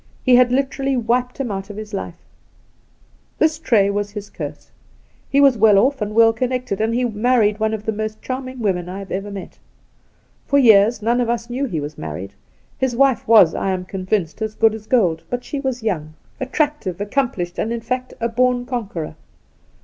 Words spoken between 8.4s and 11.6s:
women I have ever met. For years none of us